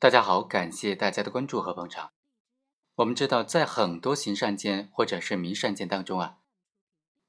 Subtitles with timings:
[0.00, 2.12] 大家好，感谢大家的关注和捧场。
[2.94, 6.38] 我们知道，在很多刑事案件或者是民事案件当中啊，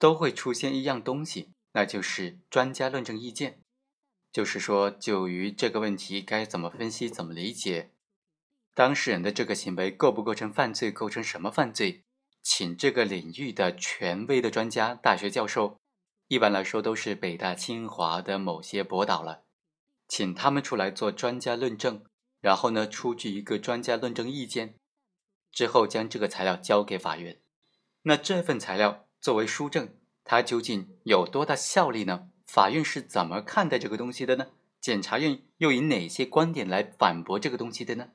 [0.00, 3.60] 都会出现一样东西，那就是专家论证意见。
[4.32, 7.92] 就是说，就于这个问题该怎么分析、怎么理解，
[8.74, 12.02] 当事人的这个行为构不构成犯罪、构成什么犯罪，
[12.42, 15.78] 请这个领域的权威的专家、大学教授，
[16.26, 19.44] 一般来说都是北大、清华的某些博导了，
[20.08, 22.04] 请他们出来做专家论证。
[22.40, 24.74] 然后呢，出具一个专家论证意见，
[25.50, 27.40] 之后将这个材料交给法院。
[28.02, 32.30] 那这份材料作为书证，它究竟有多大效力呢？
[32.46, 34.48] 法院是怎么看待这个东西的呢？
[34.80, 38.10] 检察院又以哪些观点来反驳这个东西的呢？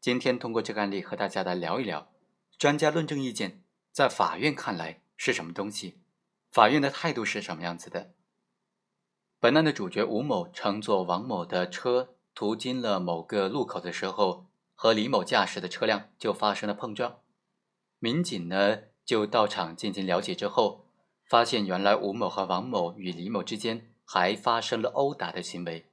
[0.00, 2.12] 今天通过这个案例和大家来聊一聊，
[2.58, 6.00] 专家论证意见在法院看来是什么东西？
[6.50, 8.12] 法院的态度是什么样子的？
[9.40, 12.13] 本案的主角吴某乘坐王某的车。
[12.34, 17.20] 途经了某个路口的时候，和李某驾驶的车辆就发生了碰撞。
[17.98, 20.86] 民警呢就到场进行了解之后，
[21.24, 25.86] 发现原来吴某和王某与李某之间还发生了殴打的行为。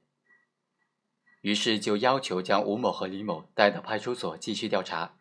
[1.42, 5.14] 于是就要求将吴某和李某带到派出所继续调查。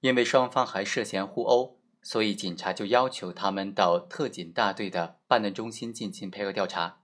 [0.00, 7.00] 因为双方还涉嫌互殴，所以警察就要求他们到特警大队的办案中心进行配合调查。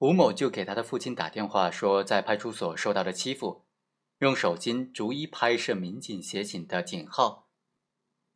[0.00, 3.64] 吴某就给他的父亲打电话，说在派出所受到了欺负，
[4.20, 7.46] 用手机逐一拍摄民警协警的警号，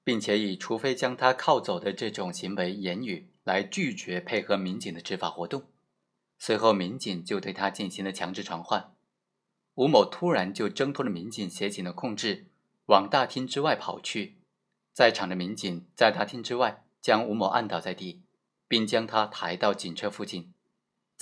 [0.02, 5.64] 并且以除非将他铐走的这种行为言语来拒绝配合民警的执法活动。
[6.38, 8.94] 随后，民警就对他进行了强制传唤。
[9.76, 12.48] 吴某突然就挣脱了民警协警的控制，
[12.86, 14.36] 往大厅之外跑去。
[14.92, 18.22] 在场的民警在大厅之外将吴某按倒在地，
[18.68, 20.53] 并将他抬到警车附近。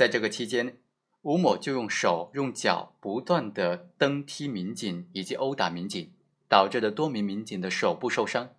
[0.03, 0.78] 在这个期间，
[1.20, 6.11] 吴某就用手、用脚不断的蹬踢民警以及殴打民警，
[6.48, 8.53] 导致了多名民警的手部受伤。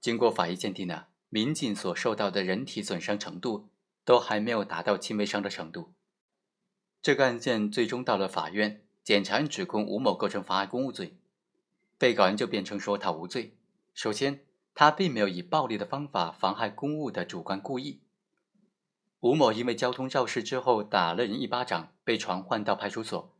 [0.00, 3.68] 经过法医鉴定呢，民警所受到的人体损伤程度
[4.04, 5.92] 都还没有达到轻微伤的程度。
[7.00, 11.14] 这个案件最终到了法院，检察院指控吴某构成妨害公务罪，
[11.96, 13.56] 被告人就辩称说他无罪。
[13.94, 14.40] 首先，
[14.74, 18.00] 他并没有以暴力的方法妨害公务的主观故意。
[19.24, 23.34] 吴某因为交通肇事之后打了人一巴掌，被传唤到派出所。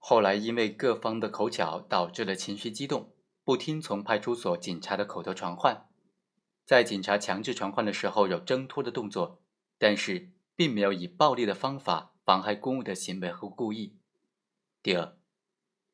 [0.00, 3.12] 后来因为各方的口角，导致了情绪激动，
[3.44, 5.86] 不听从派出所警察的口头传唤。
[6.64, 9.40] 在警察强制传唤的时候有挣脱的动作，
[9.78, 13.94] 但是并没有以暴力的方法妨害公务的行为和故意。
[14.82, 15.16] 第二，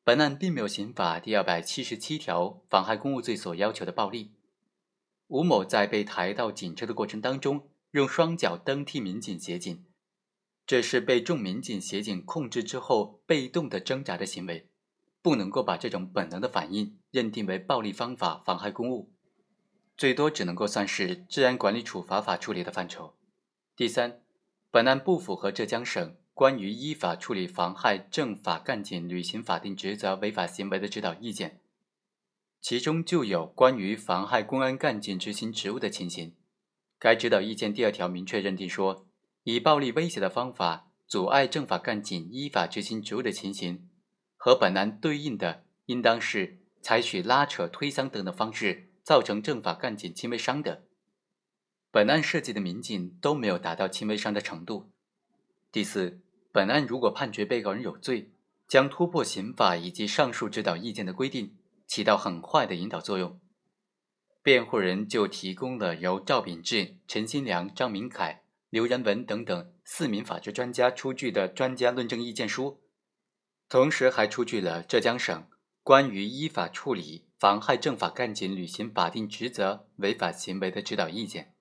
[0.03, 4.33] 本案并没有刑法第二百七十七条妨害公务罪所要求的暴力。
[5.27, 7.68] 吴某在被抬到警车的过程当中。
[7.91, 9.83] 用双脚蹬踢民警协警，
[10.67, 14.69] 这是被众民警协警控制之后被动的挣扎的行为，
[15.23, 19.11] 不能够把这种本能的反应认定为暴力方法妨害公务，
[19.97, 23.15] 最多只能够算是治安管理处罚法处理的范畴。
[23.75, 24.21] 第三，
[24.69, 31.59] 本案不符合浙江省关于依法处理妨害政法干警履行法定职责违法行为的指导意见，
[32.61, 36.35] 其中就有关于妨害公安干警执行职务的情形。
[36.99, 39.07] 该指导意见第二条明确认定说，
[39.43, 43.87] 以暴力威胁的方法阻碍政法干警依法执行职务的情形，
[44.35, 50.83] 和本案对应的，应当是采取拉扯、推搡等的方式造成政法干警轻微伤的。
[51.89, 54.91] 本案涉及的民警都没有达到轻微伤的程度。
[55.71, 56.19] 第四，
[56.51, 58.33] 本案如果判决被告人有罪，
[58.67, 61.55] 将突破刑法以及上述指导意见的规定，
[61.87, 63.39] 起到很坏的引导作用。
[64.41, 72.81] 辩护人就提供了由赵秉志、陈新良、张明凯、刘仁文等等四名法治专家出具的专家论证意见书，
[73.67, 75.47] 同时还出具了浙江省
[75.83, 81.53] 关于依法处理妨害政法干警履行法定职责违法行为的指导意见。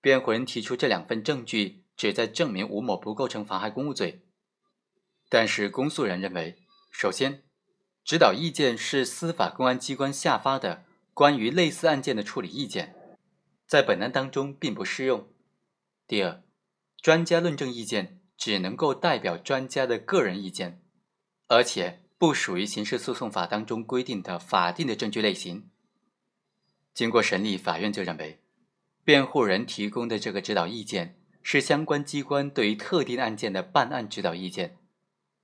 [0.00, 4.22] 辩护人提出这两份证据，旨在证明吴某不构成妨害公务罪，
[5.28, 6.56] 但是公诉人认为，
[6.90, 7.42] 首先，
[8.02, 10.86] 指导意见是司法公安机关下发的。
[11.18, 12.94] 关于类似案件的处理意见，
[13.66, 15.26] 在本案当中并不适用。
[16.06, 16.44] 第二，
[17.02, 20.80] 专家论证意见只能够代表专家的个人意见，
[21.48, 25.68] 而且不属于刑事诉讼法当中规定的法定的证据类型。
[26.94, 28.40] 经过审理，法院就认为，
[29.02, 34.78] 辩护人提供的这个指导意见是相关机关对于特定案件的办案指导意见，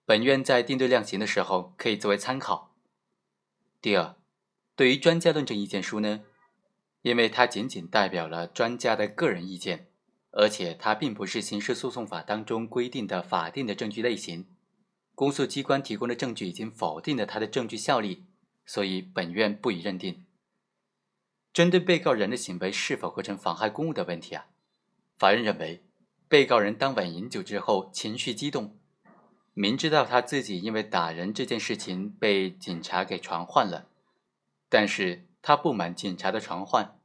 [0.04, 2.76] 本院在定罪量刑的时候可以作为参考。
[3.82, 4.14] 第二。
[4.76, 6.22] 对于专家论证意见书呢，
[7.02, 9.88] 因为它仅仅代表了专家的个人意见，
[10.32, 14.46] 而且它并不是刑事诉讼法当中规定的法定的证据类型，
[15.14, 18.24] 公诉机关提供的证据已经否定了他的证据效力，
[18.66, 20.24] 所以本院不予认定。
[21.52, 24.46] 针对被告人的行为是否构成妨害公务的问题啊，
[25.16, 25.84] 法院认为，
[26.26, 28.76] 被告人当晚饮酒之后情绪激动，
[29.52, 33.86] 明知道他自己因为打人这件事情被警察给传唤了，
[34.68, 36.98] 但是他不满警察的传唤，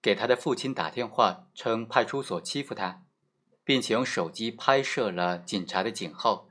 [0.00, 3.02] 给他的父亲打电话称派出所欺负他，
[3.64, 6.48] 并且用手机拍摄了警察的警号，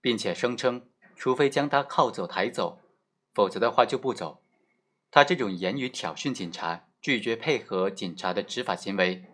[0.00, 2.80] 并且声称除非将他铐走抬走，
[3.32, 4.42] 否则的话就不走。
[5.10, 9.24] 他这种言语挑衅警察、拒绝配合警察的执法行为，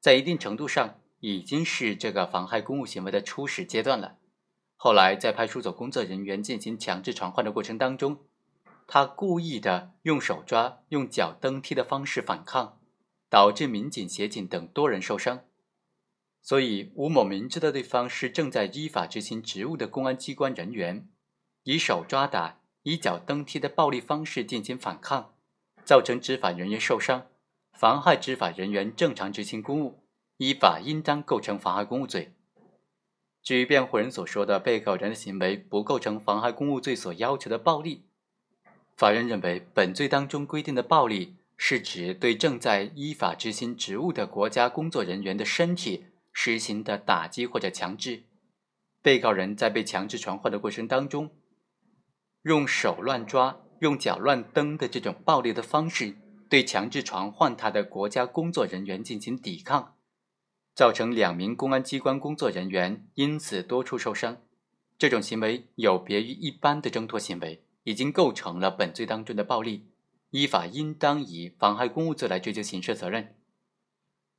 [0.00, 4.16] 在一定程度上已经是这个妨害公务行为的初始阶段了。
[4.76, 8.25] 后来在派出所工作人员进行强制传唤的过程当中，
[8.86, 12.78] 他故意的用手抓、用脚蹬踢的方式反抗，
[13.28, 15.44] 导致民警、协警等多人受伤。
[16.42, 21.08] 所以吴某明知道对方是正在依法执行职务的公安机关人员，
[21.64, 22.60] 以手抓打。
[22.88, 25.34] 以脚蹬踢的暴力方式进行反抗，
[25.84, 27.26] 造成执法人员受伤，
[27.72, 30.04] 妨害执法人员正常执行公务，
[30.36, 32.36] 依法应当构成妨害公务罪。
[33.42, 38.05] 至于辩护人所说的被告人的行为不构成妨害公务罪所要求的暴力，
[38.96, 48.22] 法院认为本罪当中规定的暴力是指对正在依法执行职务的国家工作人员的身体实行的打击或者强制。
[49.02, 51.30] 被告人在被强制传唤的过程当中。
[52.42, 56.14] 用手乱抓、用脚乱蹬的这种暴力的方式，
[56.48, 59.96] 对强制传唤他的国家工作人员进行抵抗，
[60.72, 64.38] 造成两名公安机关工作人员因此多处受伤。
[64.96, 69.86] 这种行为有别于一般的挣脱行为，已经构成了本罪当中的暴力，
[70.30, 73.36] 依法应当以妨害公务罪来追究刑事责任。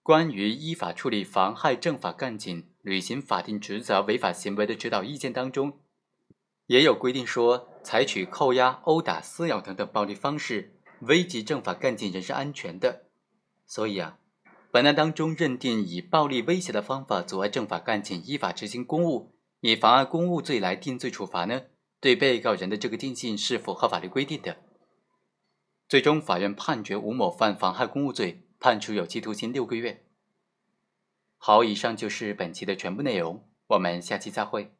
[0.03, 5.79] 关于依法处理妨害政法干警履行法定职责违法行为的指导意见当中。
[6.65, 13.05] 也有规定说，采取扣押、殴打、撕咬等等暴力方式，危及政法干警人身安全的。
[13.65, 14.19] 所以啊，
[14.69, 21.61] 本案当中认定以暴力威胁的方法阻碍政法干警依法执行公务，以妨碍公务罪来定罪处罚呢，
[21.99, 24.57] 对被告人的这个定性是符合法律规定的。
[25.89, 30.05] 最终，法院判决吴某犯妨害公务罪，判处有期徒刑六个月。
[31.37, 34.76] 好，以上就是本期的全部内容，我们下期再会。